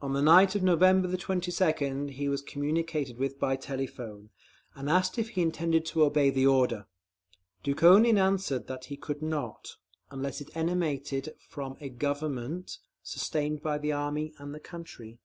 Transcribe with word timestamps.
On 0.00 0.14
the 0.14 0.22
night 0.22 0.54
of 0.54 0.62
November 0.62 1.14
22nd 1.14 2.12
he 2.12 2.26
was 2.26 2.40
communicated 2.40 3.18
with 3.18 3.38
by 3.38 3.54
telephone, 3.54 4.30
and 4.74 4.88
asked 4.88 5.18
if 5.18 5.28
he 5.28 5.42
intended 5.42 5.84
to 5.84 6.04
obey 6.04 6.30
the 6.30 6.46
order. 6.46 6.86
Dukhonin 7.62 8.16
answered 8.18 8.66
that 8.66 8.86
he 8.86 8.96
could 8.96 9.20
not, 9.20 9.76
unless 10.10 10.40
it 10.40 10.56
emanated 10.56 11.34
from 11.50 11.76
"a 11.82 11.90
Government 11.90 12.78
sustained 13.02 13.60
by 13.62 13.76
the 13.76 13.92
Army 13.92 14.32
and 14.38 14.54
the 14.54 14.58
country." 14.60 15.18